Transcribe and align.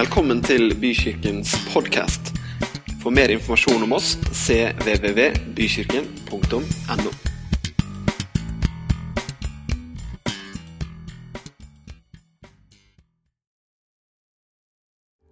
Velkommen 0.00 0.38
til 0.40 0.70
Bykirkens 0.80 1.50
podkast. 1.74 2.30
For 3.02 3.12
mer 3.12 3.28
informasjon 3.34 3.82
om 3.84 3.90
oss 3.92 4.14
cvvvbykirken.no. 4.32 7.10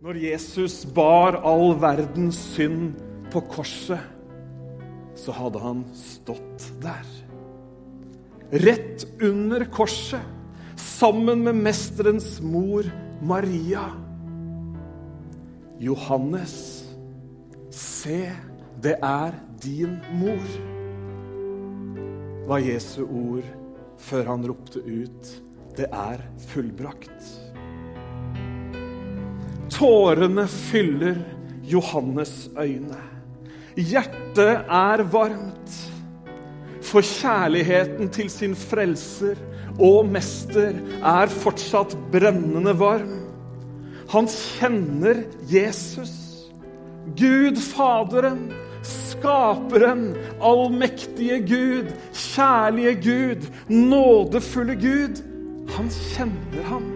Når 0.04 0.14
Jesus 0.20 0.84
bar 0.98 1.40
all 1.48 1.72
verdens 1.80 2.36
synd 2.50 2.92
på 3.32 3.40
korset, 3.48 4.04
så 5.16 5.32
hadde 5.38 5.62
han 5.64 5.80
stått 5.96 6.68
der. 6.84 7.08
Rett 8.66 9.08
under 9.22 9.64
korset, 9.72 10.20
sammen 10.76 11.40
med 11.48 11.56
mesterens 11.70 12.36
mor 12.44 12.84
Maria. 13.24 14.07
Johannes, 15.78 16.84
se, 17.70 18.24
det 18.82 18.96
er 19.04 19.36
din 19.62 19.98
mor, 20.18 20.48
var 22.48 22.64
Jesu 22.64 23.04
ord 23.04 23.46
før 24.02 24.32
han 24.32 24.46
ropte 24.48 24.82
ut, 24.82 25.30
det 25.78 25.86
er 25.94 26.24
fullbrakt. 26.48 27.28
Tårene 29.70 30.48
fyller 30.50 31.20
Johannes' 31.68 32.48
øyne. 32.58 32.98
Hjertet 33.78 34.64
er 34.66 35.04
varmt. 35.12 35.76
For 36.88 37.04
kjærligheten 37.04 38.10
til 38.10 38.30
sin 38.32 38.56
frelser 38.58 39.38
og 39.78 40.08
mester 40.10 40.74
er 40.98 41.30
fortsatt 41.30 41.94
brennende 42.10 42.74
varm. 42.80 43.17
Han 44.08 44.28
kjenner 44.28 45.24
Jesus. 45.48 46.14
Gud 47.16 47.58
Faderen, 47.58 48.52
Skaperen, 48.82 50.14
allmektige 50.40 51.40
Gud, 51.40 51.92
kjærlige 52.12 52.94
Gud, 52.94 53.48
nådefulle 53.68 54.74
Gud. 54.74 55.20
Han 55.76 55.90
kjenner 55.90 56.64
ham. 56.70 56.86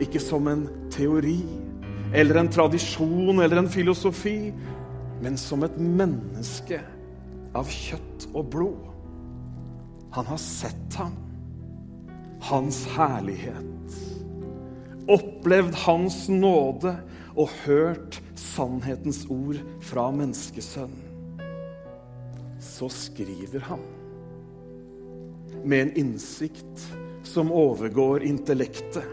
Ikke 0.00 0.20
som 0.20 0.48
en 0.48 0.68
teori 0.92 1.40
eller 2.12 2.40
en 2.40 2.48
tradisjon 2.50 3.40
eller 3.40 3.60
en 3.60 3.70
filosofi, 3.70 4.52
men 5.22 5.36
som 5.38 5.62
et 5.64 5.76
menneske 5.78 6.80
av 7.54 7.68
kjøtt 7.70 8.28
og 8.34 8.48
blod. 8.52 8.86
Han 10.16 10.26
har 10.26 10.40
sett 10.42 10.96
ham, 10.98 11.14
hans 12.50 12.82
herlighet, 12.96 13.79
opplevd 15.08 15.74
hans 15.86 16.24
nåde 16.28 16.96
og 17.36 17.52
hørt 17.64 18.20
sannhetens 18.38 19.24
ord 19.30 19.60
fra 19.84 20.08
menneskesønnen. 20.14 21.06
Så 22.60 22.90
skriver 22.92 23.64
han 23.70 23.80
med 25.64 25.80
en 25.80 25.96
innsikt 26.04 26.84
som 27.26 27.52
overgår 27.52 28.24
intellektet 28.26 29.06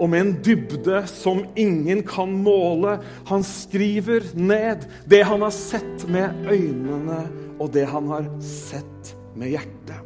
og 0.00 0.08
med 0.10 0.24
en 0.24 0.32
dybde 0.44 1.02
som 1.10 1.44
ingen 1.58 2.02
kan 2.06 2.32
måle. 2.42 2.96
Han 3.28 3.44
skriver 3.46 4.24
ned 4.34 4.86
det 5.06 5.22
han 5.28 5.44
har 5.44 5.52
sett 5.54 6.06
med 6.10 6.48
øynene, 6.48 7.26
og 7.60 7.72
det 7.74 7.84
han 7.86 8.08
har 8.10 8.26
sett 8.42 9.12
med 9.38 9.52
hjertet. 9.54 10.00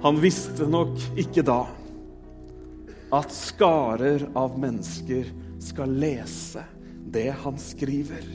Han 0.00 0.16
visste 0.22 0.64
nok 0.64 0.96
ikke 1.20 1.44
da 1.44 1.62
at 3.12 3.32
skarer 3.34 4.28
av 4.38 4.58
mennesker 4.60 5.30
skal 5.62 5.92
lese 5.98 6.62
det 7.10 7.30
han 7.42 7.58
skriver. 7.58 8.26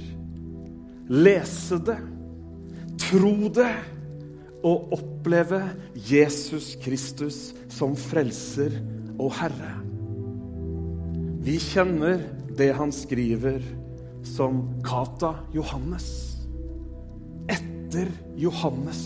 Lese 1.09 1.79
det, 1.85 1.99
tro 2.99 3.49
det 3.55 3.73
og 4.65 4.95
oppleve 4.97 5.61
Jesus 5.93 6.73
Kristus 6.81 7.53
som 7.71 7.95
frelser 7.99 8.73
og 9.21 9.31
Herre. 9.37 9.75
Vi 11.45 11.59
kjenner 11.61 12.23
det 12.57 12.71
han 12.73 12.91
skriver 12.95 13.61
som 14.25 14.63
Kata 14.83 15.35
Johannes. 15.53 16.07
Etter 17.47 18.09
Johannes. 18.41 19.03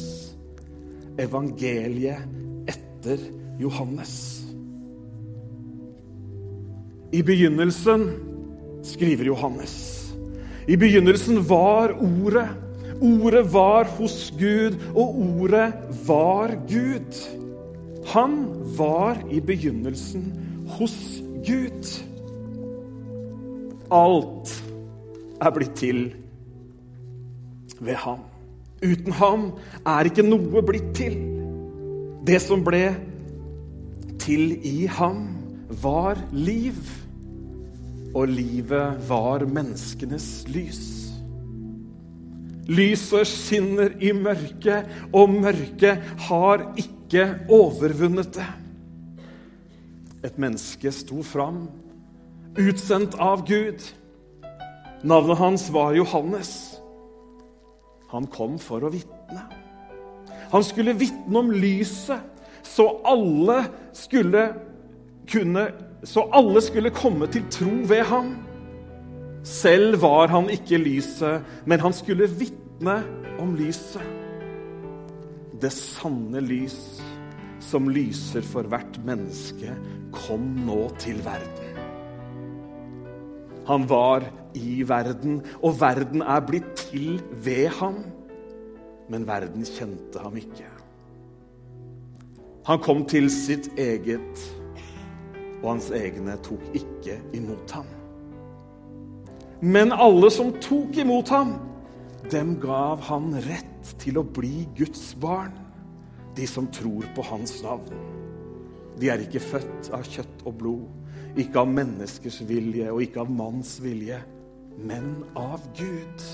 Evangeliet 1.19 2.23
etter 2.71 3.19
Johannes. 3.59 4.38
I 7.11 7.21
begynnelsen, 7.25 8.09
skriver 8.83 9.25
Johannes, 9.31 9.75
i 10.67 10.75
begynnelsen 10.77 11.41
var 11.49 11.95
Ordet. 11.97 12.49
Ordet 13.01 13.45
var 13.53 13.87
hos 13.95 14.33
Gud, 14.35 14.75
og 14.91 15.15
ordet 15.15 15.73
var 16.07 16.51
Gud. 16.67 17.15
Han 18.11 18.33
var 18.77 19.17
i 19.31 19.39
begynnelsen 19.39 20.25
hos 20.67 21.23
Gud. 21.47 21.91
Alt 23.91 24.51
er 25.39 25.55
blitt 25.55 25.77
til 25.79 26.01
ved 27.79 27.95
ham. 28.03 28.19
Uten 28.83 29.15
ham 29.15 29.47
er 29.87 30.11
ikke 30.11 30.27
noe 30.27 30.63
blitt 30.67 30.91
til. 30.99 31.15
Det 32.27 32.41
som 32.43 32.65
ble 32.67 32.83
til 34.19 34.59
i 34.59 34.89
ham, 34.91 35.38
var 35.69 36.17
liv. 36.33 36.77
Og 38.15 38.27
livet 38.27 39.09
var 39.09 39.45
menneskenes 39.45 40.47
lys. 40.49 40.85
Lyset 42.69 43.25
skinner 43.25 43.95
i 44.01 44.11
mørket, 44.13 44.89
og 45.13 45.31
mørket 45.33 46.05
har 46.27 46.67
ikke 46.77 47.25
overvunnet 47.49 48.33
det. 48.37 48.49
Et 50.25 50.35
menneske 50.41 50.91
sto 50.93 51.23
fram, 51.25 51.63
utsendt 52.59 53.15
av 53.21 53.45
Gud. 53.47 53.81
Navnet 55.01 55.39
hans 55.39 55.69
var 55.73 55.95
Johannes. 55.97 56.51
Han 58.11 58.27
kom 58.29 58.57
for 58.61 58.85
å 58.85 58.93
vitne. 58.93 59.45
Han 60.49 60.65
skulle 60.65 60.97
vitne 60.97 61.41
om 61.41 61.53
lyset, 61.53 62.21
så 62.65 62.89
alle 63.07 63.63
skulle 63.97 64.49
kunne 65.31 65.69
Så 66.03 66.23
alle 66.31 66.61
skulle 66.63 66.93
komme 66.95 67.27
til 67.27 67.43
tro 67.51 67.73
ved 67.89 68.05
ham. 68.07 68.29
Selv 69.43 70.01
var 70.01 70.27
han 70.31 70.49
ikke 70.49 70.77
lyset, 70.79 71.43
men 71.65 71.79
han 71.79 71.93
skulle 71.93 72.29
vitne 72.39 73.03
om 73.39 73.51
lyset. 73.55 74.03
Det 75.59 75.71
sanne 75.75 76.39
lys 76.39 77.01
som 77.59 77.89
lyser 77.91 78.45
for 78.47 78.67
hvert 78.71 78.99
menneske, 79.03 79.75
kom 80.15 80.45
nå 80.65 80.87
til 81.03 81.19
verden. 81.25 81.79
Han 83.67 83.89
var 83.89 84.23
i 84.55 84.81
verden, 84.87 85.41
og 85.61 85.75
verden 85.81 86.23
er 86.23 86.39
blitt 86.47 86.71
til 86.79 87.19
ved 87.43 87.67
ham. 87.79 87.99
Men 89.09 89.27
verden 89.27 89.65
kjente 89.67 90.21
ham 90.23 90.37
ikke. 90.39 90.65
Han 92.65 92.81
kom 92.81 93.05
til 93.09 93.29
sitt 93.33 93.69
eget, 93.77 94.41
og 95.61 95.73
hans 95.73 95.89
egne 95.95 96.37
tok 96.45 96.63
ikke 96.77 97.17
imot 97.35 97.73
ham. 97.75 97.87
Men 99.59 99.91
alle 99.91 100.29
som 100.31 100.53
tok 100.63 100.97
imot 101.01 101.31
ham, 101.35 101.57
dem 102.31 102.55
gav 102.63 103.01
han 103.09 103.33
rett 103.43 103.91
til 103.99 104.19
å 104.19 104.23
bli 104.23 104.67
Guds 104.77 105.11
barn. 105.19 105.55
De 106.35 106.45
som 106.47 106.69
tror 106.71 107.07
på 107.15 107.25
hans 107.27 107.57
navn. 107.65 107.91
De 108.99 109.09
er 109.11 109.23
ikke 109.23 109.43
født 109.43 109.89
av 109.95 110.05
kjøtt 110.07 110.45
og 110.47 110.55
blod, 110.59 110.87
ikke 111.39 111.61
av 111.61 111.71
menneskers 111.71 112.41
vilje 112.47 112.87
og 112.91 113.03
ikke 113.03 113.23
av 113.23 113.31
manns 113.31 113.77
vilje, 113.83 114.19
men 114.79 115.11
av 115.39 115.63
Gud. 115.75 116.25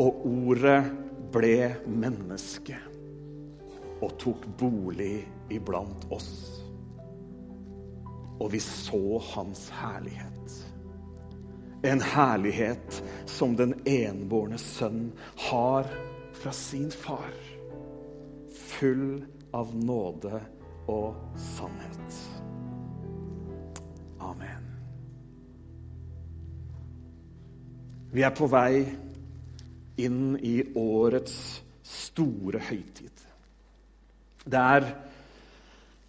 Og 0.00 0.26
ordet 0.28 0.80
ble 1.32 1.56
menneske 1.88 2.76
og 4.04 4.12
tok 4.20 4.44
bolig 4.60 5.24
iblant 5.52 6.04
oss. 6.12 6.65
Og 8.40 8.52
vi 8.52 8.60
så 8.60 9.18
hans 9.32 9.68
herlighet. 9.70 10.56
En 11.84 12.00
herlighet 12.00 13.02
som 13.26 13.56
den 13.56 13.74
enbårne 13.86 14.58
sønn 14.58 15.10
har 15.48 15.88
fra 16.36 16.52
sin 16.52 16.90
far. 16.90 17.32
Full 18.76 19.24
av 19.56 19.72
nåde 19.76 20.40
og 20.88 21.14
sannhet. 21.40 22.20
Amen. 24.20 24.66
Vi 28.12 28.24
er 28.24 28.34
på 28.36 28.48
vei 28.50 28.84
inn 30.00 30.36
i 30.44 30.58
årets 30.76 31.36
store 31.86 32.60
høytid. 32.68 33.24
Det 34.46 34.60
er 34.60 34.86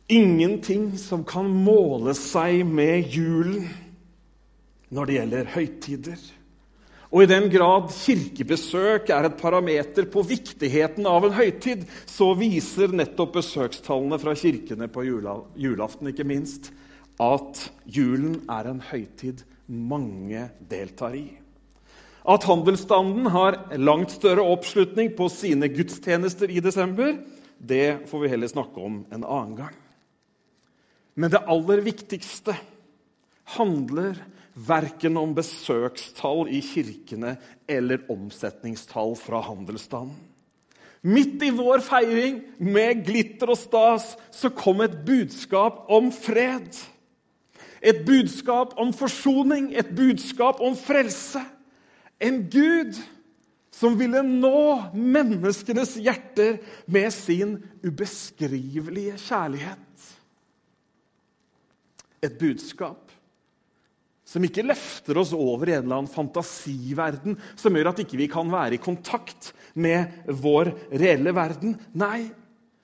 ingenting 0.08 0.98
som 0.98 1.24
kan 1.28 1.50
måle 1.52 2.16
seg 2.18 2.64
med 2.66 3.12
julen 3.12 3.68
når 4.94 5.08
det 5.08 5.16
gjelder 5.18 5.50
høytider. 5.52 6.20
Og 7.08 7.24
i 7.24 7.30
den 7.30 7.48
grad 7.52 7.88
kirkebesøk 7.96 9.12
er 9.16 9.30
et 9.30 9.38
parameter 9.40 10.08
på 10.12 10.24
viktigheten 10.28 11.08
av 11.08 11.28
en 11.28 11.36
høytid, 11.38 11.86
så 12.08 12.34
viser 12.36 12.92
nettopp 12.96 13.38
besøkstallene 13.38 14.20
fra 14.20 14.36
kirkene 14.36 14.90
på 14.92 15.06
julaften 15.08 16.12
ikke 16.12 16.28
minst 16.28 16.72
at 17.24 17.64
julen 17.90 18.42
er 18.52 18.68
en 18.70 18.84
høytid 18.84 19.46
mange 19.68 20.50
deltar 20.70 21.16
i. 21.18 21.30
At 22.28 22.44
handelsstanden 22.44 23.32
har 23.32 23.56
langt 23.80 24.12
større 24.12 24.44
oppslutning 24.44 25.14
på 25.16 25.30
sine 25.32 25.72
gudstjenester 25.72 26.52
i 26.52 26.60
desember, 26.64 27.16
det 27.58 28.10
får 28.12 28.24
vi 28.24 28.32
heller 28.36 28.52
snakke 28.52 28.84
om 28.84 29.06
en 29.16 29.24
annen 29.24 29.56
gang. 29.64 29.76
Men 31.18 31.34
det 31.34 31.42
aller 31.50 31.82
viktigste 31.82 32.54
handler 33.58 34.20
verken 34.68 35.18
om 35.18 35.34
besøkstall 35.38 36.48
i 36.54 36.62
kirkene 36.66 37.36
eller 37.70 38.06
omsetningstall 38.14 39.16
fra 39.20 39.42
handelsstanden. 39.46 40.18
Midt 41.08 41.44
i 41.46 41.52
vår 41.54 41.84
feiring 41.86 42.40
med 42.60 43.04
glitter 43.06 43.54
og 43.54 43.60
stas 43.62 44.16
så 44.34 44.50
kom 44.52 44.82
et 44.84 44.98
budskap 45.08 45.86
om 45.94 46.10
fred. 46.12 46.74
Et 47.80 48.02
budskap 48.06 48.74
om 48.82 48.90
forsoning, 48.98 49.70
et 49.78 49.94
budskap 49.96 50.60
om 50.66 50.74
frelse. 50.76 51.44
En 52.20 52.42
Gud 52.50 52.98
som 53.72 53.94
ville 54.00 54.24
nå 54.26 54.90
menneskenes 54.98 55.96
hjerter 56.02 56.58
med 56.90 57.14
sin 57.14 57.60
ubeskrivelige 57.86 59.20
kjærlighet. 59.22 60.17
Et 62.26 62.34
budskap 62.40 63.08
som 64.28 64.44
ikke 64.44 64.66
løfter 64.66 65.18
oss 65.22 65.32
over 65.36 65.70
i 65.70 65.76
en 65.78 65.86
eller 65.86 66.02
annen 66.02 66.12
fantasiverden 66.12 67.38
som 67.56 67.76
gjør 67.78 67.94
at 67.94 68.02
ikke 68.04 68.18
vi 68.20 68.28
ikke 68.28 68.42
kan 68.42 68.52
være 68.52 68.76
i 68.76 68.84
kontakt 68.84 69.54
med 69.80 70.28
vår 70.28 70.74
reelle 70.92 71.32
verden. 71.36 71.78
Nei, 71.96 72.28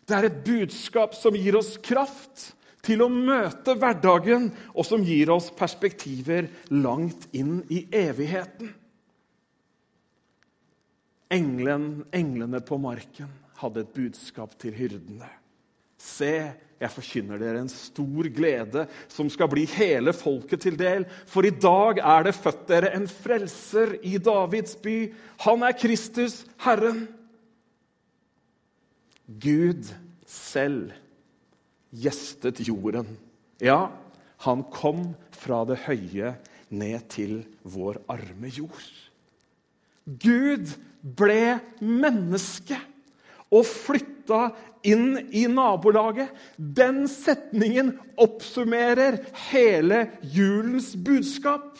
det 0.07 0.15
er 0.15 0.29
et 0.29 0.43
budskap 0.45 1.17
som 1.17 1.35
gir 1.35 1.57
oss 1.59 1.75
kraft 1.83 2.53
til 2.83 3.03
å 3.03 3.09
møte 3.11 3.75
hverdagen, 3.79 4.49
og 4.75 4.87
som 4.87 5.03
gir 5.07 5.31
oss 5.31 5.49
perspektiver 5.55 6.49
langt 6.71 7.29
inn 7.35 7.61
i 7.71 7.85
evigheten. 7.95 8.73
Englen, 11.33 11.87
englene 12.13 12.59
på 12.61 12.77
marken 12.77 13.31
hadde 13.61 13.85
et 13.85 13.95
budskap 13.95 14.53
til 14.59 14.75
hyrdene. 14.75 15.29
Se, 15.97 16.51
jeg 16.83 16.93
forkynner 16.93 17.39
dere 17.41 17.63
en 17.63 17.71
stor 17.71 18.27
glede 18.35 18.85
som 19.11 19.29
skal 19.31 19.49
bli 19.51 19.65
hele 19.75 20.13
folket 20.15 20.65
til 20.65 20.77
del. 20.79 21.07
For 21.29 21.47
i 21.47 21.53
dag 21.55 22.01
er 22.03 22.27
det 22.27 22.35
født 22.37 22.65
dere 22.69 22.93
en 22.97 23.07
frelser 23.09 23.95
i 24.03 24.17
Davids 24.21 24.75
by. 24.83 24.97
Han 25.45 25.65
er 25.65 25.77
Kristus, 25.79 26.41
Herren. 26.63 27.05
Gud 29.27 29.87
selv 30.27 30.91
gjestet 31.93 32.63
jorden. 32.67 33.07
Ja, 33.63 33.87
han 34.43 34.63
kom 34.73 35.13
fra 35.35 35.63
det 35.69 35.83
høye 35.85 36.35
ned 36.73 37.07
til 37.13 37.43
vår 37.63 38.01
arme 38.11 38.49
jord. 38.51 38.89
Gud 40.03 40.73
ble 41.03 41.59
menneske 41.79 42.79
og 43.53 43.65
flytta 43.69 44.47
inn 44.83 45.17
i 45.31 45.45
nabolaget. 45.51 46.31
Den 46.57 47.05
setningen 47.11 47.93
oppsummerer 48.19 49.19
hele 49.51 50.07
julens 50.33 50.93
budskap. 50.95 51.77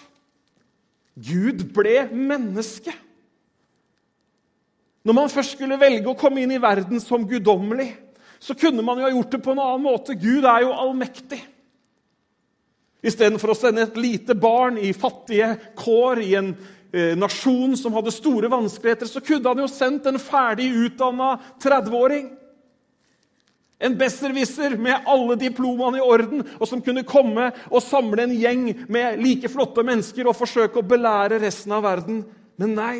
Gud 1.13 1.65
ble 1.75 2.07
menneske. 2.13 2.93
Når 5.03 5.17
man 5.17 5.31
først 5.31 5.57
skulle 5.57 5.79
velge 5.81 6.09
å 6.09 6.17
komme 6.17 6.43
inn 6.43 6.53
i 6.55 6.61
verden 6.63 7.01
som 7.03 7.25
guddommelig, 7.27 7.91
så 8.43 8.55
kunne 8.59 8.83
man 8.83 8.99
jo 8.99 9.07
ha 9.07 9.11
gjort 9.11 9.35
det 9.35 9.41
på 9.43 9.51
en 9.53 9.61
annen 9.63 9.83
måte. 9.83 10.15
Gud 10.19 10.45
er 10.47 10.63
jo 10.63 10.75
allmektig. 10.75 11.41
Istedenfor 13.03 13.51
å 13.51 13.57
sende 13.57 13.83
et 13.83 13.99
lite 13.99 14.35
barn 14.35 14.77
i 14.79 14.93
fattige 14.95 15.49
kår 15.79 16.23
i 16.23 16.31
en 16.39 16.53
nasjon 17.17 17.73
som 17.77 17.95
hadde 17.97 18.13
store 18.13 18.49
vanskeligheter, 18.53 19.09
så 19.09 19.21
kunne 19.23 19.49
han 19.49 19.63
jo 19.63 19.69
sendt 19.71 20.05
en 20.09 20.19
ferdig 20.21 20.69
utdanna 20.85 21.35
30-åring. 21.63 22.27
En 23.83 23.97
besserwisser 23.97 24.77
med 24.77 25.09
alle 25.09 25.35
diplomaene 25.41 25.99
i 25.99 26.05
orden, 26.05 26.45
og 26.59 26.69
som 26.69 26.83
kunne 26.85 27.03
komme 27.07 27.49
og 27.67 27.83
samle 27.83 28.27
en 28.27 28.35
gjeng 28.37 28.67
med 28.93 29.19
like 29.19 29.49
flotte 29.51 29.83
mennesker 29.83 30.29
og 30.29 30.37
forsøke 30.37 30.79
å 30.79 30.87
belære 30.87 31.41
resten 31.41 31.73
av 31.75 31.83
verden. 31.87 32.21
Men 32.61 32.77
nei. 32.77 32.95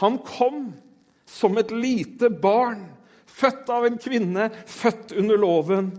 Han 0.00 0.16
kom 0.24 0.70
som 1.28 1.58
et 1.60 1.74
lite 1.74 2.30
barn, 2.30 2.86
født 3.26 3.68
av 3.72 3.84
en 3.88 3.98
kvinne, 4.00 4.48
født 4.70 5.12
under 5.18 5.40
loven, 5.40 5.92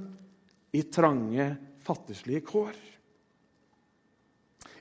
i 0.73 0.81
trange, 0.89 1.51
fattigslige 1.85 2.41
kår. 2.47 2.73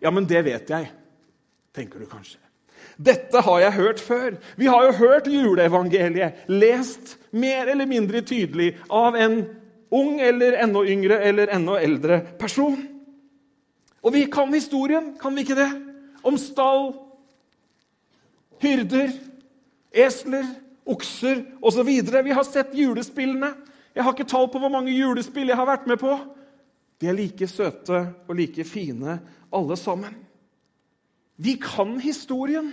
Ja, 0.00 0.10
men 0.10 0.24
det 0.28 0.40
vet 0.46 0.70
jeg, 0.72 0.88
tenker 1.74 2.02
du 2.02 2.06
kanskje. 2.06 2.38
Dette 3.02 3.40
har 3.40 3.60
jeg 3.62 3.76
hørt 3.78 4.00
før. 4.00 4.36
Vi 4.56 4.68
har 4.68 4.86
jo 4.86 4.92
hørt 4.98 5.30
juleevangeliet 5.30 6.46
lest 6.50 7.16
mer 7.30 7.70
eller 7.72 7.88
mindre 7.88 8.20
tydelig 8.26 8.74
av 8.90 9.16
en 9.16 9.42
ung 9.92 10.20
eller 10.20 10.58
enda 10.62 10.82
yngre 10.88 11.20
eller 11.24 11.52
enda 11.54 11.78
eldre 11.80 12.20
person. 12.40 12.76
Og 14.02 14.14
vi 14.14 14.26
kan 14.30 14.52
historien, 14.52 15.12
kan 15.20 15.34
vi 15.34 15.44
ikke 15.46 15.58
det? 15.58 15.70
Om 16.26 16.38
stall, 16.38 16.92
hyrder, 18.62 19.12
esler, 19.92 20.46
okser 20.86 21.44
osv. 21.62 21.88
Vi 21.88 22.34
har 22.34 22.46
sett 22.46 22.74
julespillene. 22.74 23.52
Jeg 23.94 24.04
har 24.04 24.14
ikke 24.14 24.28
tall 24.28 24.48
på 24.50 24.60
hvor 24.62 24.72
mange 24.72 24.94
julespill 24.94 25.50
jeg 25.50 25.58
har 25.58 25.68
vært 25.68 25.86
med 25.90 26.00
på. 26.00 26.16
De 27.02 27.10
er 27.10 27.18
like 27.18 27.46
søte 27.50 28.04
og 28.28 28.36
like 28.38 28.64
fine, 28.64 29.18
alle 29.52 29.76
sammen. 29.76 30.14
Vi 31.36 31.56
kan 31.60 31.98
historien. 32.00 32.72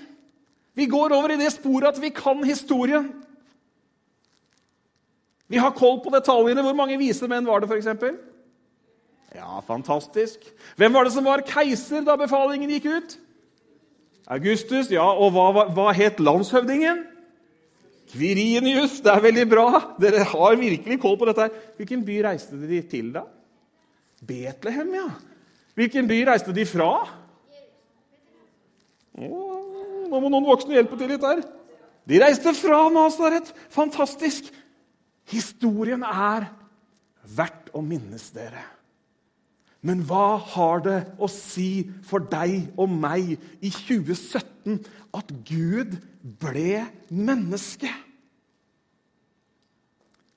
Vi 0.75 0.85
går 0.85 1.13
over 1.15 1.33
i 1.33 1.39
det 1.39 1.51
sporet 1.53 1.95
at 1.95 2.01
vi 2.01 2.11
kan 2.15 2.43
historien. 2.43 3.09
Vi 5.49 5.57
har 5.57 5.73
koll 5.75 5.97
på 6.03 6.11
detaljene. 6.13 6.61
Hvor 6.61 6.77
mange 6.77 6.99
vise 7.01 7.27
menn 7.27 7.47
var 7.47 7.63
det, 7.63 7.69
f.eks.? 7.71 7.89
Ja, 9.35 9.59
fantastisk. 9.65 10.45
Hvem 10.77 10.93
var 10.93 11.05
det 11.05 11.13
som 11.13 11.25
var 11.25 11.45
keiser 11.45 12.05
da 12.05 12.15
befalingen 12.17 12.69
gikk 12.73 12.87
ut? 12.89 13.15
Augustus. 14.29 14.91
Ja, 14.93 15.07
og 15.09 15.33
hva, 15.33 15.65
hva 15.73 15.89
het 15.97 16.21
landshøvdingen? 16.21 17.03
Kvirinius. 18.13 18.99
Det 19.05 19.13
er 19.13 19.25
veldig 19.25 19.47
bra. 19.49 19.67
Dere 20.01 20.25
har 20.31 20.57
virkelig 20.61 20.99
koll 21.01 21.17
på 21.17 21.29
dette. 21.29 21.49
Hvilken 21.77 22.05
by 22.05 22.21
reiste 22.25 22.57
de 22.61 22.81
til, 22.89 23.11
da? 23.17 23.25
Betlehem, 24.25 24.93
ja. 24.97 25.07
Hvilken 25.77 26.09
by 26.09 26.23
reiste 26.29 26.53
de 26.53 26.65
fra? 26.69 26.93
Nå 29.17 30.19
må 30.19 30.29
noen 30.29 30.47
voksne 30.47 30.77
hjelpe 30.77 30.97
til 30.99 31.11
litt 31.13 31.23
der. 31.23 31.43
De 32.09 32.19
reiste 32.21 32.53
fra 32.57 32.87
Nasaret. 32.93 33.51
Fantastisk. 33.73 34.49
Historien 35.29 36.03
er 36.03 36.49
verdt 37.37 37.69
å 37.77 37.83
minnes 37.85 38.29
dere. 38.33 38.63
Men 39.85 40.01
hva 40.03 40.39
har 40.55 40.81
det 40.83 40.97
å 41.21 41.29
si 41.31 41.87
for 42.03 42.25
deg 42.31 42.73
og 42.75 42.91
meg 42.91 43.37
i 43.63 43.69
2017 43.71 44.81
at 45.15 45.31
Gud 45.47 45.95
ble 46.41 46.83
menneske? 47.07 47.91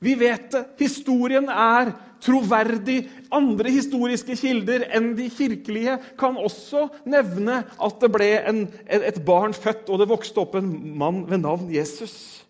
Vi 0.02 0.16
vet 0.18 0.50
det. 0.50 0.64
Historien 0.82 1.46
er 1.48 1.92
troverdig. 2.22 3.04
Andre 3.34 3.70
historiske 3.70 4.36
kilder 4.38 4.86
enn 4.94 5.12
de 5.18 5.28
kirkelige 5.30 5.96
kan 6.18 6.38
også 6.38 6.88
nevne 7.08 7.62
at 7.62 8.02
det 8.02 8.10
ble 8.14 8.30
en, 8.40 8.64
et 8.86 9.22
barn 9.26 9.54
født, 9.54 9.88
og 9.90 10.02
det 10.02 10.10
vokste 10.10 10.42
opp 10.42 10.56
en 10.58 10.72
mann 10.98 11.22
ved 11.30 11.42
navn 11.44 11.70
Jesus. 11.72 12.42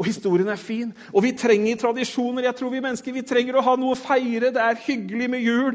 Og 0.00 0.08
historien 0.08 0.48
er 0.48 0.60
fin. 0.60 0.94
Og 1.12 1.26
vi 1.26 1.34
trenger 1.36 1.76
tradisjoner. 1.76 2.48
Jeg 2.48 2.56
tror 2.56 2.72
Vi 2.72 2.80
mennesker 2.80 3.12
vi 3.12 3.26
trenger 3.26 3.60
å 3.60 3.64
ha 3.66 3.76
noe 3.76 3.92
å 3.92 4.00
feire. 4.00 4.48
Det 4.48 4.62
er 4.64 4.84
hyggelig 4.86 5.28
med 5.28 5.44
jul. 5.44 5.74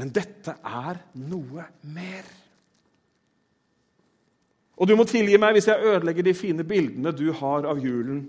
Men 0.00 0.12
dette 0.16 0.54
er 0.64 1.02
noe 1.28 1.66
mer. 1.92 2.24
Og 4.80 4.88
du 4.88 4.94
må 4.96 5.04
tilgi 5.04 5.36
meg 5.36 5.58
hvis 5.58 5.68
jeg 5.68 5.92
ødelegger 5.92 6.24
de 6.24 6.32
fine 6.32 6.64
bildene 6.64 7.12
du 7.12 7.26
har 7.36 7.68
av 7.68 7.82
julen 7.84 8.22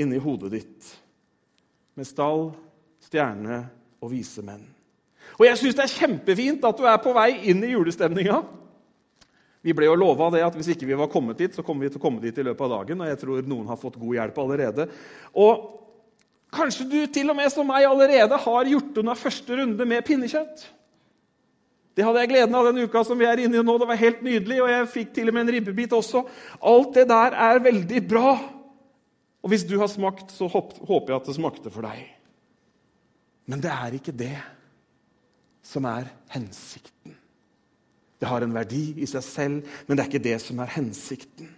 inni 0.00 0.20
hodet 0.22 0.52
ditt. 0.54 0.92
Med 1.98 2.08
stall, 2.08 2.50
stjerne 3.02 3.64
og 4.00 4.12
vise 4.12 4.44
menn. 4.44 4.64
Og 5.38 5.46
jeg 5.46 5.60
syns 5.60 5.76
det 5.78 5.84
er 5.84 5.94
kjempefint 6.00 6.64
at 6.66 6.78
du 6.78 6.88
er 6.88 6.98
på 7.02 7.12
vei 7.16 7.30
inn 7.52 7.62
i 7.64 7.72
julestemninga. 7.74 8.40
Vi 9.62 9.74
ble 9.76 9.86
jo 9.86 9.98
lova 9.98 10.30
det 10.34 10.42
at 10.42 10.56
hvis 10.58 10.72
ikke 10.74 10.88
vi 10.88 10.98
var 10.98 11.10
kommet 11.12 11.38
dit, 11.38 11.54
så 11.54 11.62
kommer 11.62 11.86
vi 11.86 11.92
til 11.92 12.00
å 12.00 12.02
komme 12.02 12.22
dit 12.22 12.38
i 12.38 12.44
løpet 12.46 12.66
av 12.66 12.74
dagen. 12.80 13.04
Og 13.04 13.12
jeg 13.12 13.20
tror 13.20 13.46
noen 13.46 13.70
har 13.70 13.78
fått 13.78 14.00
god 14.00 14.16
hjelp 14.18 14.42
allerede. 14.42 14.88
Og 15.38 15.70
Kanskje 16.52 16.84
du 16.84 16.98
til 17.08 17.30
og 17.32 17.36
med 17.38 17.48
som 17.48 17.64
meg 17.64 17.86
allerede 17.88 18.36
har 18.44 18.68
gjort 18.68 18.98
unna 19.00 19.14
første 19.16 19.56
runde 19.56 19.86
med 19.88 20.04
pinnekjøtt. 20.04 20.66
Det 21.96 22.04
hadde 22.04 22.20
jeg 22.22 22.30
gleden 22.32 22.56
av 22.56 22.66
den 22.68 22.84
uka 22.84 23.02
som 23.04 23.16
vi 23.20 23.24
er 23.28 23.40
inne 23.40 23.60
i 23.60 23.64
nå. 23.64 23.76
Det 23.80 23.88
var 23.88 24.00
helt 24.00 24.20
nydelig, 24.24 24.58
og 24.60 24.68
jeg 24.68 24.90
fikk 24.92 25.14
til 25.16 25.30
og 25.30 25.36
med 25.36 25.46
en 25.46 25.52
ribbebit 25.56 25.96
også. 25.96 26.22
Alt 26.68 26.98
det 26.98 27.06
der 27.08 27.36
er 27.46 27.62
veldig 27.64 28.02
bra. 28.08 28.34
Og 29.42 29.50
hvis 29.50 29.64
du 29.66 29.74
har 29.80 29.90
smakt, 29.90 30.30
så 30.30 30.46
håper 30.48 31.10
jeg 31.10 31.18
at 31.18 31.28
det 31.28 31.36
smakte 31.36 31.72
for 31.74 31.86
deg. 31.86 32.04
Men 33.50 33.62
det 33.62 33.72
er 33.74 33.96
ikke 33.98 34.14
det 34.14 34.36
som 35.66 35.86
er 35.90 36.10
hensikten. 36.34 37.16
Det 38.22 38.30
har 38.30 38.44
en 38.44 38.54
verdi 38.54 38.92
i 39.02 39.08
seg 39.10 39.24
selv, 39.26 39.74
men 39.86 39.98
det 39.98 40.04
er 40.04 40.10
ikke 40.12 40.22
det 40.22 40.38
som 40.44 40.62
er 40.62 40.70
hensikten. 40.76 41.50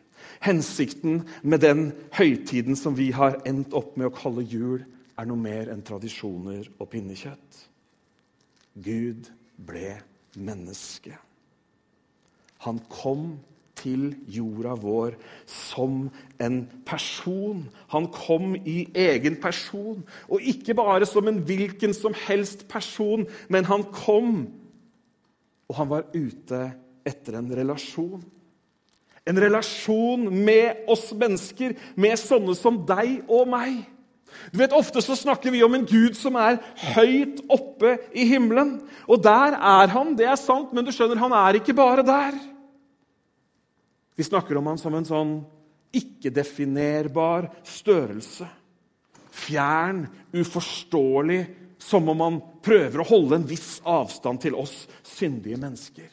Hensikten 0.44 1.20
med 1.42 1.60
den 1.60 1.90
høytiden 2.16 2.76
som 2.76 2.96
vi 2.96 3.10
har 3.12 3.36
endt 3.48 3.76
opp 3.76 3.98
med 4.00 4.08
å 4.08 4.16
kalle 4.16 4.46
jul, 4.48 4.80
er 5.14 5.28
noe 5.28 5.38
mer 5.38 5.68
enn 5.70 5.84
tradisjoner 5.86 6.66
og 6.80 6.88
pinnekjøtt. 6.90 7.58
Gud 8.82 9.28
ble 9.62 9.92
menneske. 10.34 11.14
Han 12.64 12.80
kom 12.90 13.36
til 13.78 14.12
jorda 14.30 14.74
vår 14.80 15.16
som 15.50 16.08
en 16.42 16.58
person. 16.86 17.64
Han 17.92 18.08
kom 18.14 18.54
i 18.56 18.84
egen 18.94 19.38
person, 19.42 20.04
og 20.28 20.42
ikke 20.42 20.76
bare 20.78 21.06
som 21.08 21.28
en 21.28 21.42
hvilken 21.46 21.94
som 21.96 22.14
helst 22.26 22.66
person, 22.70 23.26
men 23.48 23.68
han 23.68 23.86
kom, 23.92 24.46
og 25.68 25.76
han 25.80 25.90
var 25.90 26.08
ute 26.14 26.62
etter 27.06 27.38
en 27.38 27.50
relasjon. 27.56 28.22
En 29.24 29.40
relasjon 29.40 30.28
med 30.28 30.84
oss 30.92 31.08
mennesker, 31.16 31.76
med 31.96 32.18
sånne 32.20 32.56
som 32.58 32.82
deg 32.88 33.22
og 33.28 33.48
meg. 33.48 33.84
Du 34.52 34.58
vet, 34.58 34.74
Ofte 34.76 35.00
så 35.04 35.16
snakker 35.16 35.52
vi 35.54 35.62
om 35.64 35.76
en 35.76 35.86
Gud 35.88 36.16
som 36.18 36.36
er 36.40 36.58
høyt 36.94 37.40
oppe 37.52 37.96
i 38.12 38.26
himmelen. 38.28 38.76
Og 39.08 39.22
der 39.24 39.56
er 39.56 39.92
han, 39.94 40.12
det 40.18 40.26
er 40.28 40.40
sant, 40.40 40.74
men 40.74 40.84
du 40.84 40.92
skjønner, 40.92 41.20
han 41.22 41.32
er 41.38 41.60
ikke 41.60 41.76
bare 41.76 42.04
der. 42.06 42.36
Vi 44.14 44.24
snakker 44.24 44.56
om 44.56 44.70
han 44.70 44.78
som 44.78 44.94
en 44.94 45.06
sånn 45.08 45.34
ikke-definerbar 45.94 47.48
størrelse. 47.66 48.46
Fjern, 49.34 50.04
uforståelig, 50.34 51.42
som 51.82 52.08
om 52.08 52.22
han 52.22 52.38
prøver 52.64 53.02
å 53.02 53.08
holde 53.08 53.40
en 53.40 53.48
viss 53.48 53.80
avstand 53.84 54.40
til 54.44 54.56
oss 54.56 54.84
syndige 55.04 55.58
mennesker. 55.60 56.08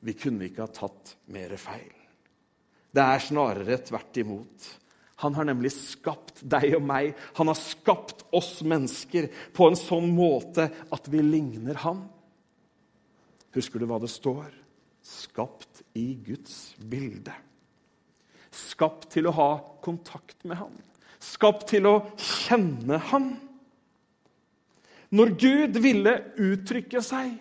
Vi 0.00 0.16
kunne 0.18 0.48
ikke 0.48 0.66
ha 0.66 0.74
tatt 0.74 1.14
mer 1.32 1.54
feil. 1.60 1.94
Det 2.90 3.02
er 3.04 3.22
snarere 3.22 3.78
tvert 3.86 4.18
imot. 4.20 4.70
Han 5.22 5.36
har 5.36 5.46
nemlig 5.46 5.70
skapt 5.76 6.40
deg 6.42 6.74
og 6.78 6.84
meg. 6.88 7.12
Han 7.36 7.52
har 7.52 7.58
skapt 7.58 8.24
oss 8.34 8.62
mennesker 8.66 9.28
på 9.54 9.68
en 9.68 9.78
sånn 9.78 10.08
måte 10.16 10.66
at 10.90 11.10
vi 11.12 11.22
ligner 11.22 11.78
ham. 11.84 12.06
Husker 13.54 13.82
du 13.82 13.86
hva 13.90 14.00
det 14.02 14.10
står? 14.10 14.48
Skapt 15.10 15.82
i 15.98 16.12
Guds 16.26 16.76
bilde. 16.78 17.34
Skapt 18.54 19.10
til 19.14 19.26
å 19.30 19.34
ha 19.34 19.50
kontakt 19.82 20.44
med 20.46 20.60
ham. 20.60 20.74
Skapt 21.20 21.68
til 21.72 21.88
å 21.90 21.94
kjenne 22.16 23.00
ham. 23.10 23.32
Når 25.10 25.32
Gud 25.42 25.78
ville 25.82 26.14
uttrykke 26.38 27.02
seg 27.02 27.34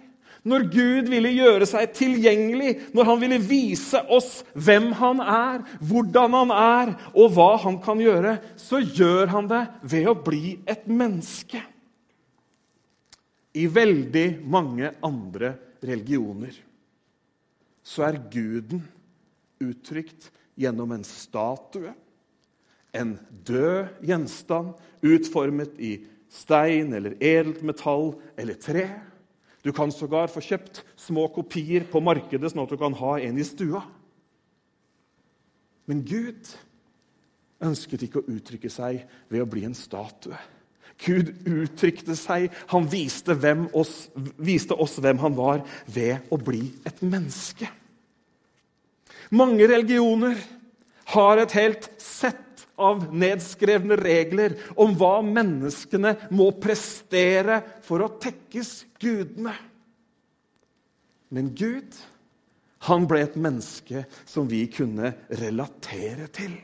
når 0.47 0.65
Gud 0.71 1.09
ville 1.11 1.31
gjøre 1.35 1.67
seg 1.67 1.91
tilgjengelig, 1.97 2.75
når 2.95 3.07
han 3.09 3.19
ville 3.19 3.39
vise 3.43 3.99
oss 4.07 4.39
hvem 4.55 4.93
han 4.95 5.19
er, 5.19 5.65
hvordan 5.83 6.38
han 6.38 6.53
er, 6.55 6.93
og 7.11 7.33
hva 7.35 7.49
han 7.65 7.79
kan 7.83 7.99
gjøre, 7.99 8.38
så 8.55 8.79
gjør 8.79 9.33
han 9.33 9.49
det 9.51 9.65
ved 9.91 10.07
å 10.07 10.15
bli 10.15 10.55
et 10.69 10.88
menneske. 10.88 11.61
I 13.59 13.65
veldig 13.67 14.27
mange 14.47 14.93
andre 15.03 15.51
religioner 15.83 16.55
så 17.89 18.05
er 18.05 18.22
guden 18.29 18.84
uttrykt 19.63 20.29
gjennom 20.60 20.93
en 20.93 21.05
statue, 21.08 21.91
en 22.93 23.15
død 23.46 24.05
gjenstand 24.05 24.74
utformet 25.05 25.77
i 25.81 25.96
stein 26.29 26.93
eller 26.93 27.17
edelt 27.17 27.63
metall 27.65 28.13
eller 28.38 28.58
tre. 28.62 28.86
Du 29.65 29.72
kan 29.75 29.91
sågar 29.91 30.29
få 30.31 30.41
kjøpt 30.43 30.84
små 30.98 31.27
kopier 31.34 31.86
på 31.89 32.01
markedet, 32.01 32.51
sånn 32.51 32.63
at 32.63 32.72
du 32.72 32.77
kan 32.79 32.96
ha 33.01 33.17
en 33.19 33.41
i 33.41 33.46
stua. 33.46 33.81
Men 35.89 36.05
Gud 36.05 36.53
ønsket 37.65 38.05
ikke 38.05 38.22
å 38.22 38.29
uttrykke 38.29 38.72
seg 38.72 39.03
ved 39.29 39.43
å 39.43 39.50
bli 39.50 39.65
en 39.67 39.77
statue. 39.77 40.38
Gud 41.00 41.31
uttrykte 41.48 42.15
seg, 42.19 42.50
han 42.72 42.88
viste, 42.91 43.36
oss, 43.74 44.10
viste 44.38 44.75
oss 44.75 44.98
hvem 45.00 45.19
han 45.24 45.36
var, 45.38 45.63
ved 45.88 46.27
å 46.31 46.39
bli 46.39 46.65
et 46.88 47.01
menneske. 47.05 47.69
Mange 49.29 49.67
religioner 49.69 50.39
har 51.13 51.41
et 51.41 51.53
helt 51.57 51.89
sett 52.01 52.65
av 52.79 53.09
nedskrevne 53.13 53.98
regler 54.00 54.55
om 54.79 54.95
hva 54.98 55.19
menneskene 55.25 56.15
må 56.33 56.50
prestere 56.62 57.59
for 57.86 58.05
å 58.05 58.13
tekkes 58.21 58.71
gudene. 59.01 59.53
Men 61.29 61.51
Gud, 61.53 61.93
han 62.88 63.05
ble 63.09 63.21
et 63.25 63.38
menneske 63.38 64.05
som 64.25 64.48
vi 64.50 64.63
kunne 64.71 65.13
relatere 65.41 66.29
til. 66.33 66.55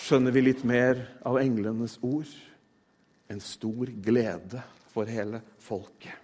Skjønner 0.00 0.32
vi 0.32 0.46
litt 0.46 0.62
mer 0.64 1.02
av 1.28 1.40
englenes 1.42 1.98
ord? 2.06 2.30
En 3.30 3.42
stor 3.42 3.90
glede 4.02 4.62
for 4.90 5.10
hele 5.10 5.42
folket. 5.62 6.14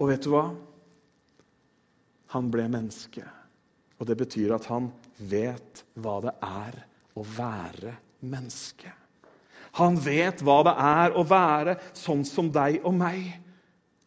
Og 0.00 0.10
vet 0.10 0.24
du 0.26 0.32
hva? 0.32 0.48
Han 2.34 2.50
ble 2.50 2.66
menneske. 2.70 3.24
Og 4.00 4.08
det 4.08 4.16
betyr 4.18 4.56
at 4.56 4.66
han 4.70 4.90
vet 5.30 5.84
hva 6.02 6.18
det 6.24 6.34
er 6.42 6.78
å 7.14 7.22
være 7.36 7.94
menneske. 8.26 8.90
Han 9.78 9.98
vet 10.02 10.42
hva 10.46 10.58
det 10.66 10.74
er 10.82 11.16
å 11.18 11.24
være 11.26 11.76
sånn 11.98 12.24
som 12.26 12.50
deg 12.54 12.80
og 12.86 12.94
meg. 12.98 13.30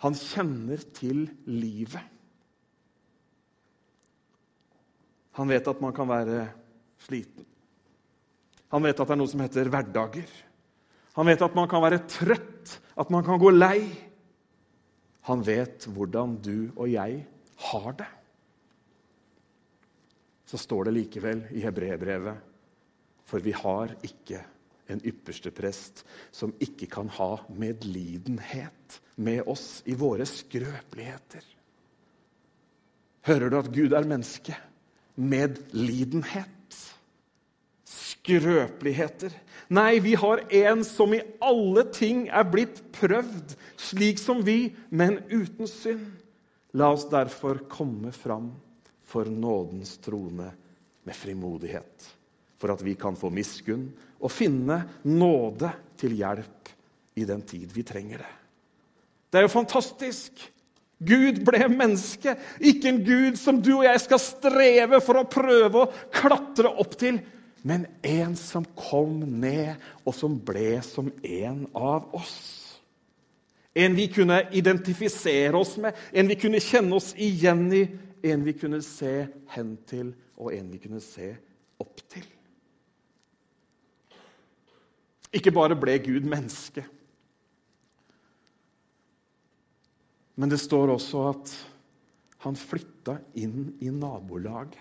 Han 0.04 0.16
kjenner 0.16 0.84
til 0.96 1.26
livet. 1.50 2.04
Han 5.38 5.52
vet 5.52 5.68
at 5.70 5.82
man 5.84 5.94
kan 5.96 6.10
være 6.10 6.48
sliten. 7.06 7.46
Han 8.74 8.84
vet 8.84 9.00
at 9.00 9.08
det 9.08 9.16
er 9.16 9.22
noe 9.22 9.32
som 9.32 9.44
heter 9.44 9.72
hverdager. 9.72 10.28
Han 11.16 11.30
vet 11.30 11.44
at 11.46 11.56
man 11.56 11.70
kan 11.72 11.84
være 11.84 12.04
trøtt, 12.10 12.76
at 12.98 13.12
man 13.14 13.24
kan 13.26 13.40
gå 13.40 13.54
lei. 13.54 13.80
Han 15.30 15.44
vet 15.46 15.88
hvordan 15.92 16.36
du 16.44 16.70
og 16.76 16.88
jeg 16.92 17.24
har 17.72 17.92
det 18.00 18.12
så 20.48 20.58
står 20.58 20.88
det 20.88 20.96
likevel 21.02 21.44
i 21.52 21.64
hebreerbrevet 21.66 22.46
For 23.28 23.44
vi 23.44 23.52
har 23.52 23.92
ikke 24.08 24.40
en 24.88 25.02
ypperste 25.04 25.52
prest 25.52 26.06
som 26.32 26.54
ikke 26.64 26.88
kan 26.88 27.10
ha 27.18 27.34
medlidenhet 27.52 29.00
med 29.20 29.44
oss 29.52 29.82
i 29.92 29.98
våre 30.00 30.24
skrøpeligheter. 30.30 31.44
Hører 33.28 33.52
du 33.52 33.58
at 33.60 33.72
Gud 33.76 33.96
er 33.98 34.08
menneske? 34.08 34.56
Medlidenhet. 35.20 36.78
Skrøpeligheter. 37.84 39.34
Nei, 39.76 40.00
vi 40.00 40.14
har 40.16 40.46
en 40.62 40.86
som 40.88 41.12
i 41.12 41.20
alle 41.44 41.84
ting 41.92 42.30
er 42.32 42.48
blitt 42.48 42.80
prøvd, 42.96 43.58
slik 43.76 44.22
som 44.22 44.40
vi, 44.48 44.72
men 44.88 45.20
uten 45.28 45.68
synd. 45.68 46.08
La 46.72 46.94
oss 46.96 47.10
derfor 47.12 47.60
komme 47.68 48.14
fram 48.16 48.54
for 49.08 49.30
nådens 49.32 49.98
trone 50.04 50.50
med 51.08 51.16
frimodighet, 51.16 52.10
for 52.60 52.74
at 52.74 52.84
vi 52.84 52.98
kan 53.00 53.16
få 53.16 53.32
miskunn 53.32 53.88
og 54.20 54.34
finne 54.34 54.82
nåde 55.08 55.72
til 56.00 56.18
hjelp 56.20 56.74
i 57.18 57.26
den 57.26 57.42
tid 57.48 57.72
vi 57.74 57.86
trenger 57.88 58.22
det. 58.26 58.36
Det 59.32 59.40
er 59.40 59.48
jo 59.48 59.56
fantastisk! 59.56 60.44
Gud 60.98 61.44
ble 61.46 61.68
menneske, 61.70 62.34
ikke 62.58 62.90
en 62.90 63.04
gud 63.06 63.36
som 63.38 63.60
du 63.62 63.76
og 63.76 63.84
jeg 63.86 64.00
skal 64.02 64.22
streve 64.22 64.98
for 65.06 65.20
å 65.20 65.28
prøve 65.30 65.84
å 65.84 65.90
klatre 66.10 66.72
opp 66.82 66.96
til, 66.98 67.20
men 67.68 67.86
en 68.02 68.34
som 68.40 68.66
kom 68.78 69.20
ned, 69.42 69.76
og 70.08 70.16
som 70.18 70.40
ble 70.42 70.80
som 70.86 71.12
en 71.22 71.68
av 71.78 72.08
oss. 72.18 72.40
En 73.78 73.94
vi 73.94 74.08
kunne 74.10 74.40
identifisere 74.58 75.54
oss 75.58 75.76
med, 75.78 75.94
en 76.18 76.34
vi 76.34 76.40
kunne 76.40 76.64
kjenne 76.64 76.98
oss 76.98 77.12
igjen 77.14 77.68
i, 77.78 77.84
en 78.24 78.46
vi 78.46 78.54
kunne 78.58 78.82
se 78.86 79.28
hen 79.54 79.78
til, 79.90 80.14
og 80.38 80.54
en 80.56 80.72
vi 80.72 80.82
kunne 80.82 81.02
se 81.04 81.32
opp 81.82 82.02
til. 82.10 82.26
Ikke 85.38 85.54
bare 85.54 85.78
ble 85.78 85.98
Gud 86.06 86.26
menneske, 86.30 86.86
men 90.38 90.52
det 90.54 90.60
står 90.62 90.94
også 90.94 91.24
at 91.32 91.54
han 92.46 92.58
flytta 92.58 93.18
inn 93.42 93.72
i 93.82 93.90
nabolaget. 93.90 94.78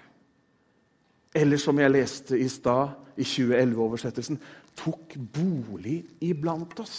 Eller 1.37 1.61
som 1.61 1.81
jeg 1.81 1.93
leste 1.93 2.39
i 2.41 2.49
stad, 2.49 2.93
i 3.17 3.25
2011-oversettelsen, 3.25 4.39
tok 4.77 5.17
bolig 5.33 6.03
iblant 6.25 6.77
oss. 6.81 6.99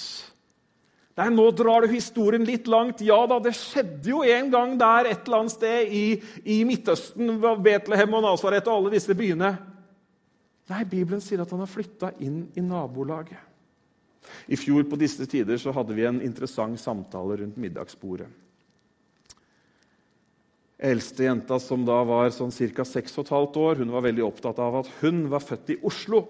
Nei, 1.18 1.32
nå 1.34 1.48
drar 1.58 1.82
du 1.82 1.90
historien 1.90 2.44
litt 2.46 2.68
langt. 2.70 3.02
Ja 3.02 3.24
da, 3.30 3.40
det 3.42 3.56
skjedde 3.58 4.12
jo 4.12 4.22
en 4.22 4.52
gang 4.54 4.76
der 4.78 5.10
et 5.10 5.26
eller 5.26 5.42
annet 5.42 5.56
sted 5.56 5.90
i, 5.90 6.06
i 6.46 6.60
Midtøsten, 6.68 7.40
Betlehem 7.66 8.14
og 8.14 8.22
Nasaret 8.28 8.70
og 8.70 8.76
alle 8.76 8.94
disse 8.94 9.16
byene. 9.18 9.56
Nei, 10.70 10.84
Bibelen 10.86 11.24
sier 11.24 11.42
at 11.42 11.54
han 11.54 11.64
har 11.64 11.72
flytta 11.72 12.12
inn 12.22 12.44
i 12.54 12.62
nabolaget. 12.62 13.40
I 14.52 14.60
fjor 14.60 14.84
på 14.86 15.00
disse 15.00 15.26
tider 15.30 15.58
så 15.58 15.72
hadde 15.74 15.96
vi 15.96 16.06
en 16.06 16.20
interessant 16.22 16.78
samtale 16.82 17.40
rundt 17.42 17.58
middagsbordet. 17.58 18.28
Eldste 20.78 21.26
jenta, 21.26 21.58
som 21.58 21.82
da 21.88 21.96
var 22.06 22.30
sånn 22.36 22.54
ca. 22.54 22.86
6,5 22.86 23.58
år, 23.58 23.80
hun 23.82 23.96
var 23.96 24.06
veldig 24.06 24.26
opptatt 24.28 24.60
av 24.62 24.84
at 24.84 24.92
hun 25.00 25.24
var 25.32 25.42
født 25.42 25.74
i 25.74 25.80
Oslo. 25.82 26.22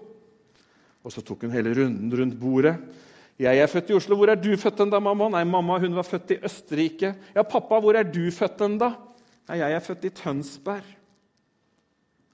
Og 1.04 1.12
Så 1.12 1.20
tok 1.20 1.44
hun 1.44 1.52
hele 1.52 1.74
runden 1.76 2.08
rundt 2.08 2.38
bordet. 2.40 2.78
'Jeg 3.38 3.58
er 3.58 3.66
født 3.70 3.90
i 3.90 3.94
Oslo. 3.94 4.16
Hvor 4.16 4.30
er 4.32 4.34
du 4.34 4.50
født 4.56 4.80
hen, 4.82 4.90
da, 4.90 4.98
mamma?' 4.98 5.28
'Nei, 5.30 5.44
mamma, 5.44 5.78
hun 5.78 5.94
var 5.94 6.02
født 6.02 6.30
i 6.34 6.40
Østerrike.' 6.42 7.14
'Ja, 7.34 7.42
pappa, 7.42 7.78
hvor 7.80 7.94
er 7.94 8.02
du 8.02 8.30
født 8.30 8.60
hen, 8.60 8.78
da?' 8.78 8.94
'Nei, 9.48 9.58
jeg 9.58 9.72
er 9.72 9.80
født 9.80 10.04
i 10.04 10.10
Tønsberg.' 10.10 10.96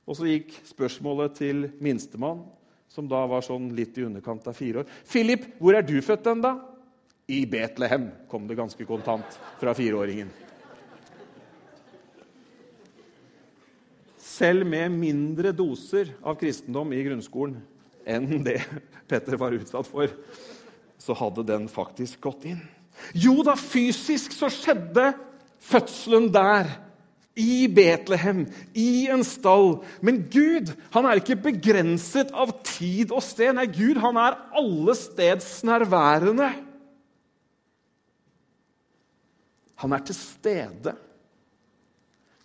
Og 0.06 0.16
så 0.16 0.28
gikk 0.28 0.52
spørsmålet 0.64 1.36
til 1.36 1.70
minstemann, 1.80 2.44
som 2.88 3.08
da 3.08 3.26
var 3.26 3.44
sånn 3.44 3.70
litt 3.76 3.98
i 3.98 4.04
underkant 4.04 4.48
av 4.48 4.56
fire 4.56 4.84
år. 4.84 4.88
'Philip, 5.04 5.44
hvor 5.58 5.76
er 5.76 5.82
du 5.82 6.00
født 6.00 6.26
hen, 6.26 6.40
da?' 6.40 6.56
'I 7.28 7.44
Betlehem', 7.46 8.10
kom 8.28 8.48
det 8.48 8.56
ganske 8.56 8.84
kontant 8.84 9.38
fra 9.60 9.74
fireåringen. 9.74 10.30
Selv 14.18 14.66
med 14.66 14.90
mindre 14.90 15.52
doser 15.52 16.16
av 16.24 16.34
kristendom 16.40 16.92
i 16.92 17.04
grunnskolen 17.04 17.60
enn 18.04 18.42
det 18.44 18.58
Petter 19.08 19.36
var 19.36 19.54
utsatt 19.54 19.86
for, 19.86 20.08
så 20.98 21.16
hadde 21.18 21.44
den 21.46 21.68
faktisk 21.70 22.20
gått 22.24 22.46
inn. 22.48 22.62
Jo 23.16 23.42
da, 23.46 23.56
fysisk 23.58 24.32
så 24.34 24.48
skjedde 24.52 25.12
fødselen 25.64 26.30
der. 26.34 26.80
I 27.34 27.66
Betlehem, 27.66 28.44
i 28.78 29.08
en 29.10 29.24
stall. 29.26 29.80
Men 30.06 30.20
Gud 30.30 30.70
han 30.94 31.08
er 31.10 31.18
ikke 31.18 31.34
begrenset 31.48 32.30
av 32.30 32.52
tid 32.62 33.10
og 33.10 33.24
sted. 33.26 33.56
Nei, 33.56 33.66
Gud 33.74 33.98
han 33.98 34.20
er 34.22 34.36
allestedsnærværende. 34.54 36.52
Han 39.82 39.96
er 39.98 40.04
til 40.06 40.14
stede 40.14 40.94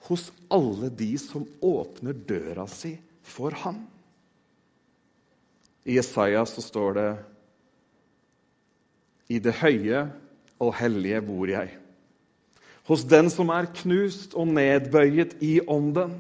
hos 0.09 0.31
alle 0.49 0.89
de 0.89 1.11
som 1.21 1.45
åpner 1.61 2.17
døra 2.25 2.65
si 2.65 2.95
for 3.21 3.53
ham. 3.61 3.83
I 5.85 5.99
Jesaja 5.99 6.41
så 6.49 6.65
står 6.65 6.97
det 6.97 7.09
i 9.29 9.39
det 9.39 9.53
høye 9.61 10.07
og 10.59 10.73
hellige 10.79 11.21
bor 11.23 11.49
jeg. 11.49 11.75
Hos 12.89 13.05
den 13.05 13.29
som 13.29 13.51
er 13.53 13.69
knust 13.83 14.33
og 14.33 14.49
nedbøyet 14.49 15.37
i 15.45 15.59
ånden. 15.61 16.15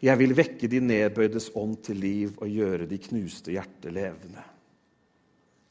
Jeg 0.00 0.16
vil 0.18 0.34
vekke 0.34 0.68
de 0.72 0.80
nedbøydes 0.82 1.50
ånd 1.60 1.76
til 1.86 2.00
liv 2.02 2.32
og 2.40 2.50
gjøre 2.50 2.88
de 2.90 2.98
knuste 3.04 3.54
hjerter 3.54 3.94
levende. 3.94 4.42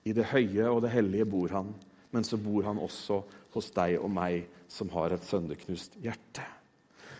I 0.07 0.13
det 0.15 0.29
høye 0.31 0.69
og 0.69 0.83
det 0.85 0.93
hellige 0.93 1.27
bor 1.27 1.51
han, 1.51 1.73
men 2.15 2.23
så 2.25 2.39
bor 2.39 2.63
han 2.69 2.79
også 2.79 3.19
hos 3.53 3.69
deg 3.75 3.97
og 3.99 4.09
meg 4.13 4.47
som 4.71 4.89
har 4.93 5.13
et 5.13 5.25
sønderknust 5.25 5.97
hjerte. 5.99 6.45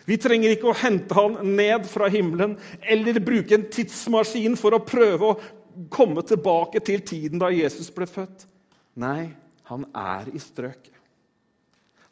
Vi 0.08 0.16
trenger 0.18 0.54
ikke 0.54 0.70
å 0.70 0.78
hente 0.80 1.14
han 1.14 1.36
ned 1.58 1.84
fra 1.90 2.08
himmelen 2.10 2.56
eller 2.80 3.20
bruke 3.22 3.58
en 3.58 3.68
tidsmaskin 3.70 4.56
for 4.58 4.74
å 4.74 4.82
prøve 4.86 5.28
å 5.28 5.38
komme 5.92 6.22
tilbake 6.26 6.80
til 6.84 7.02
tiden 7.06 7.40
da 7.42 7.50
Jesus 7.52 7.90
ble 7.94 8.08
født. 8.08 8.46
Nei, 9.00 9.30
han 9.70 9.86
er 9.94 10.30
i 10.34 10.40
strøket. 10.42 10.96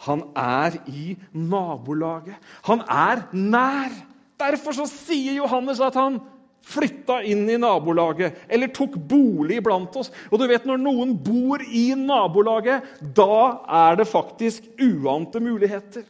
Han 0.07 0.23
er 0.39 0.79
i 0.87 1.17
nabolaget. 1.35 2.39
Han 2.69 2.85
er 2.87 3.25
nær. 3.35 3.95
Derfor 4.39 4.77
så 4.77 4.87
sier 4.87 5.41
Johannes 5.41 5.81
at 5.83 5.97
han 5.99 6.21
flytta 6.69 7.21
inn 7.27 7.49
i 7.51 7.57
nabolaget 7.59 8.45
eller 8.51 8.71
tok 8.75 8.95
bolig 9.11 9.59
blant 9.65 9.97
oss. 9.99 10.13
Og 10.31 10.39
du 10.39 10.47
vet, 10.47 10.67
Når 10.67 10.79
noen 10.79 11.17
bor 11.17 11.63
i 11.63 11.95
nabolaget, 11.99 12.85
da 13.03 13.65
er 13.67 13.99
det 13.99 14.09
faktisk 14.09 14.69
uante 14.79 15.41
muligheter. 15.41 16.05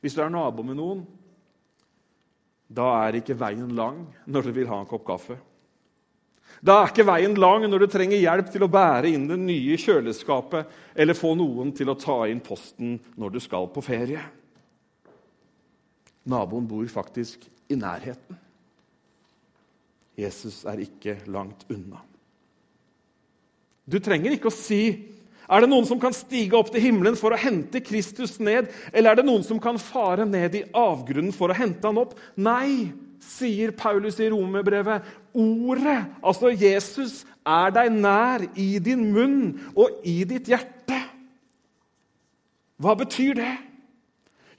Hvis 0.00 0.14
du 0.14 0.20
er 0.20 0.32
nabo 0.32 0.62
med 0.62 0.76
noen, 0.76 1.06
da 2.68 2.90
er 3.06 3.20
ikke 3.20 3.36
veien 3.38 3.70
lang 3.76 4.06
når 4.26 4.42
du 4.42 4.52
vil 4.52 4.68
ha 4.68 4.80
en 4.80 4.88
kopp 4.88 5.06
kaffe. 5.06 5.38
Da 6.64 6.78
er 6.80 6.88
ikke 6.88 7.04
veien 7.04 7.34
lang 7.36 7.66
når 7.68 7.84
du 7.84 7.90
trenger 7.92 8.22
hjelp 8.22 8.48
til 8.52 8.64
å 8.64 8.70
bære 8.72 9.10
inn 9.12 9.26
det 9.28 9.36
nye 9.36 9.76
kjøleskapet 9.80 10.70
eller 10.96 11.18
få 11.18 11.34
noen 11.36 11.74
til 11.76 11.92
å 11.92 11.98
ta 12.00 12.22
inn 12.30 12.40
posten 12.44 12.96
når 13.20 13.34
du 13.34 13.40
skal 13.44 13.68
på 13.74 13.84
ferie. 13.84 14.22
Naboen 16.24 16.64
bor 16.64 16.86
faktisk 16.88 17.44
i 17.68 17.76
nærheten. 17.76 18.38
Jesus 20.16 20.62
er 20.70 20.80
ikke 20.80 21.18
langt 21.28 21.66
unna. 21.68 22.00
Du 23.84 23.98
trenger 24.00 24.32
ikke 24.32 24.48
å 24.48 24.56
si 24.56 25.10
er 25.44 25.60
det 25.60 25.68
noen 25.68 25.84
som 25.84 25.98
kan 26.00 26.14
stige 26.16 26.56
opp 26.56 26.70
til 26.72 26.80
himmelen 26.86 27.18
for 27.20 27.34
å 27.34 27.40
hente 27.40 27.82
Kristus 27.84 28.38
ned, 28.40 28.70
eller 28.88 29.12
er 29.12 29.20
det 29.20 29.26
noen 29.28 29.44
som 29.44 29.58
kan 29.60 29.76
fare 29.76 30.24
ned 30.24 30.56
i 30.56 30.64
avgrunnen 30.72 31.34
for 31.36 31.52
å 31.52 31.58
hente 31.58 31.84
han 31.84 32.00
opp? 32.00 32.14
Nei, 32.40 32.94
sier 33.24 33.72
Paulus 33.76 34.20
i 34.20 34.28
romerbrevet. 34.32 35.04
Ordet, 35.34 36.00
altså 36.22 36.52
Jesus, 36.52 37.22
er 37.44 37.72
deg 37.74 37.92
nær 37.92 38.46
i 38.60 38.78
din 38.82 39.08
munn 39.12 39.38
og 39.74 40.04
i 40.06 40.20
ditt 40.28 40.48
hjerte. 40.52 41.00
Hva 42.80 42.94
betyr 42.98 43.38
det? 43.38 43.54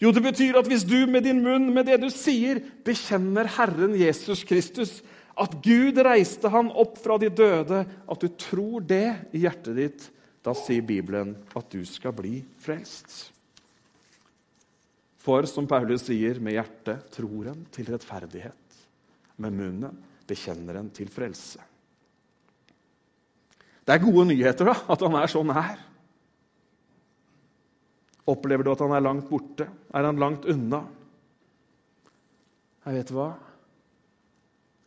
Jo, 0.01 0.11
det 0.11 0.23
betyr 0.25 0.57
at 0.59 0.67
hvis 0.67 0.83
du 0.87 1.05
med 1.07 1.23
din 1.25 1.39
munn, 1.43 1.69
med 1.73 1.87
det 1.87 2.01
du 2.03 2.09
sier, 2.11 2.59
bekjenner 2.85 3.47
Herren 3.55 3.95
Jesus 3.97 4.43
Kristus, 4.47 4.99
at 5.39 5.55
Gud 5.63 5.99
reiste 6.03 6.51
han 6.51 6.71
opp 6.71 6.99
fra 7.03 7.17
de 7.19 7.29
døde, 7.31 7.83
at 7.85 8.21
du 8.21 8.27
tror 8.39 8.83
det 8.87 9.31
i 9.35 9.43
hjertet 9.43 9.79
ditt, 9.79 10.09
da 10.45 10.53
sier 10.55 10.85
Bibelen 10.85 11.33
at 11.57 11.71
du 11.73 11.81
skal 11.87 12.13
bli 12.15 12.39
frelst. 12.61 13.34
For 15.25 15.47
som 15.49 15.65
Paulus 15.65 16.05
sier, 16.05 16.37
med 16.43 16.53
hjertet 16.53 17.07
tror 17.15 17.49
en 17.49 17.63
til 17.73 17.89
rettferdighet. 17.89 18.81
Med 19.41 19.55
munnen 19.57 20.03
bekjenner 20.29 20.77
en 20.79 20.91
til 20.93 21.09
frelse. 21.11 21.63
Det 23.85 23.93
er 23.93 24.01
gode 24.01 24.27
nyheter 24.29 24.69
da, 24.69 24.75
at 24.93 25.01
han 25.05 25.17
er 25.17 25.29
så 25.29 25.41
nær. 25.45 25.81
Opplever 28.29 28.65
du 28.65 28.71
at 28.73 28.81
han 28.81 28.93
er 28.97 29.05
langt 29.05 29.27
borte? 29.29 29.67
Er 29.93 30.07
han 30.07 30.21
langt 30.21 30.47
unna? 30.49 30.81
Jeg 32.85 32.99
vet 32.99 33.13
hva? 33.13 33.27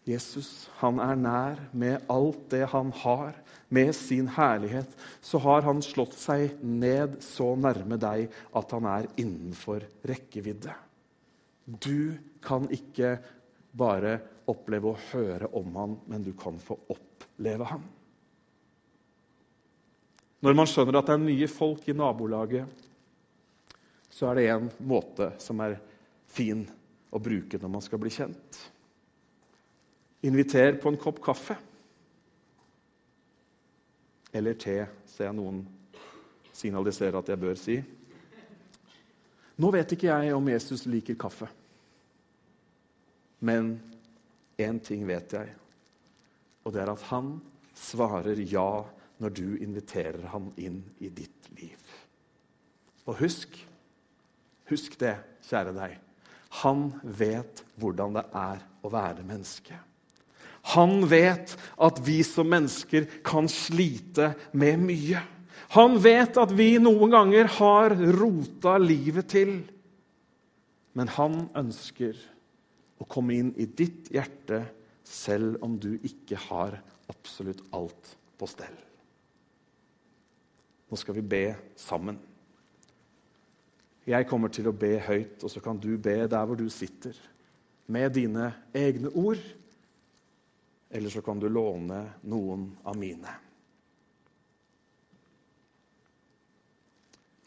Jesus 0.09 0.69
han 0.81 1.01
er 1.05 1.19
nær 1.21 1.61
med 1.77 2.07
alt 2.09 2.47
det 2.53 2.65
han 2.73 2.93
har, 3.03 3.37
med 3.69 3.93
sin 3.97 4.31
herlighet. 4.33 4.89
Så 5.21 5.41
har 5.45 5.67
han 5.67 5.83
slått 5.85 6.17
seg 6.17 6.63
ned 6.65 7.19
så 7.25 7.53
nærme 7.61 7.99
deg 8.01 8.33
at 8.57 8.73
han 8.73 8.89
er 8.89 9.11
innenfor 9.21 9.85
rekkevidde. 10.09 10.73
Du 11.69 12.17
kan 12.41 12.65
ikke 12.73 13.19
bare 13.77 14.17
oppleve 14.49 14.95
å 14.95 15.01
høre 15.11 15.51
om 15.61 15.77
han, 15.77 15.99
men 16.09 16.25
du 16.25 16.33
kan 16.39 16.57
få 16.63 16.79
oppleve 16.89 17.69
han. 17.69 17.85
Når 20.41 20.55
man 20.55 20.71
skjønner 20.71 21.01
at 21.01 21.11
det 21.11 21.19
er 21.19 21.25
nye 21.27 21.51
folk 21.51 21.85
i 21.91 21.97
nabolaget, 21.99 22.65
så 24.09 24.31
er 24.31 24.39
det 24.39 24.49
en 24.55 24.69
måte 24.89 25.33
som 25.43 25.61
er 25.63 25.77
fin 26.31 26.65
å 27.11 27.21
bruke 27.21 27.59
når 27.61 27.73
man 27.75 27.85
skal 27.85 28.01
bli 28.01 28.13
kjent. 28.15 28.61
Inviter 30.27 30.75
på 30.83 30.91
en 30.91 30.99
kopp 30.99 31.21
kaffe. 31.23 31.55
Eller 34.35 34.59
te, 34.59 34.81
ser 35.07 35.29
jeg 35.29 35.37
noen 35.39 35.63
signalisere 36.53 37.21
at 37.21 37.31
jeg 37.31 37.41
bør 37.41 37.59
si. 37.59 37.79
Nå 39.59 39.71
vet 39.75 39.95
ikke 39.95 40.11
jeg 40.11 40.35
om 40.35 40.51
Jesus 40.51 40.85
liker 40.91 41.19
kaffe. 41.19 41.49
Men 43.39 43.77
én 44.59 44.81
ting 44.83 45.05
vet 45.07 45.35
jeg, 45.35 45.55
og 46.67 46.75
det 46.75 46.83
er 46.83 46.91
at 46.91 47.07
han 47.13 47.37
svarer 47.79 48.41
ja 48.43 48.83
når 49.23 49.35
du 49.35 49.47
inviterer 49.63 50.27
ham 50.33 50.51
inn 50.59 50.81
i 50.99 51.11
ditt 51.11 51.51
liv. 51.59 51.79
Og 53.07 53.19
husk, 53.23 53.55
husk 54.71 54.99
det, 55.01 55.15
kjære 55.49 55.75
deg. 55.79 55.95
Han 56.63 56.91
vet 57.03 57.63
hvordan 57.79 58.19
det 58.19 58.27
er 58.37 58.65
å 58.83 58.91
være 58.93 59.27
menneske. 59.27 59.79
Han 60.75 61.03
vet 61.09 61.55
at 61.81 62.01
vi 62.05 62.21
som 62.27 62.51
mennesker 62.51 63.07
kan 63.25 63.49
slite 63.49 64.33
med 64.53 64.83
mye. 64.85 65.23
Han 65.77 65.99
vet 66.01 66.37
at 66.41 66.53
vi 66.57 66.75
noen 66.81 67.13
ganger 67.13 67.51
har 67.59 67.95
rota 68.19 68.77
livet 68.81 69.31
til. 69.33 69.55
Men 70.97 71.13
han 71.17 71.47
ønsker 71.57 72.17
å 72.99 73.07
komme 73.09 73.37
inn 73.37 73.53
i 73.57 73.69
ditt 73.69 74.11
hjerte 74.13 74.65
selv 75.09 75.63
om 75.65 75.77
du 75.81 75.95
ikke 76.05 76.41
har 76.49 76.79
absolutt 77.09 77.63
alt 77.77 78.17
på 78.39 78.49
stell. 78.51 78.75
Nå 80.89 80.97
skal 80.97 81.19
vi 81.19 81.25
be 81.25 81.45
sammen. 81.77 82.19
Jeg 84.09 84.25
kommer 84.29 84.49
til 84.53 84.71
å 84.71 84.77
be 84.77 84.95
høyt, 85.05 85.43
og 85.45 85.53
så 85.53 85.61
kan 85.61 85.77
du 85.81 85.91
be 86.01 86.23
der 86.25 86.45
hvor 86.49 86.57
du 86.57 86.69
sitter, 86.73 87.17
med 87.89 88.15
dine 88.17 88.51
egne 88.77 89.13
ord. 89.17 89.41
Eller 90.91 91.11
så 91.13 91.23
kan 91.23 91.41
du 91.41 91.49
låne 91.49 92.01
noen 92.25 92.71
av 92.85 92.97
mine. 92.97 93.35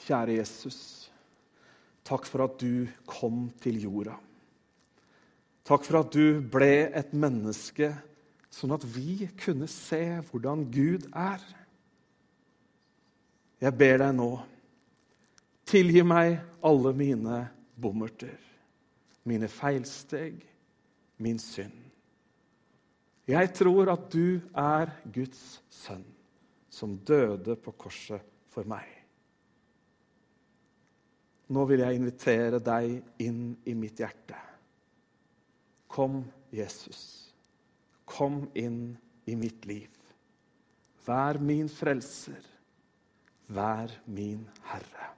Kjære 0.01 0.37
Jesus, 0.39 0.79
takk 2.05 2.25
for 2.29 2.45
at 2.45 2.57
du 2.61 2.87
kom 3.09 3.47
til 3.61 3.81
jorda. 3.83 4.15
Takk 5.65 5.85
for 5.85 6.01
at 6.01 6.13
du 6.13 6.41
ble 6.41 6.89
et 6.97 7.13
menneske, 7.13 7.91
sånn 8.51 8.73
at 8.75 8.85
vi 8.85 9.29
kunne 9.39 9.69
se 9.69 10.01
hvordan 10.31 10.65
Gud 10.73 11.05
er. 11.13 11.43
Jeg 13.61 13.77
ber 13.77 14.01
deg 14.01 14.15
nå, 14.17 14.31
tilgi 15.69 16.01
meg 16.03 16.39
alle 16.65 16.95
mine 16.97 17.43
bommerter, 17.77 18.35
mine 19.29 19.49
feilsteg, 19.49 20.41
min 21.21 21.37
synd. 21.39 21.90
Jeg 23.29 23.51
tror 23.53 23.91
at 23.93 24.07
du 24.13 24.41
er 24.57 24.91
Guds 25.13 25.61
sønn, 25.69 26.05
som 26.71 26.97
døde 26.97 27.55
på 27.61 27.73
korset 27.77 28.25
for 28.51 28.67
meg. 28.67 28.87
Nå 31.51 31.65
vil 31.67 31.83
jeg 31.83 31.99
invitere 31.99 32.61
deg 32.63 33.21
inn 33.23 33.43
i 33.67 33.75
mitt 33.75 33.99
hjerte. 33.99 34.37
Kom, 35.91 36.23
Jesus. 36.55 37.01
Kom 38.07 38.45
inn 38.55 38.95
i 39.27 39.35
mitt 39.35 39.67
liv. 39.67 39.91
Vær 41.05 41.41
min 41.43 41.69
frelser. 41.71 42.45
Vær 43.51 43.91
min 44.07 44.45
Herre. 44.71 45.09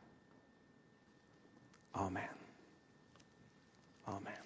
Amen. 2.01 2.39
Amen. 4.09 4.42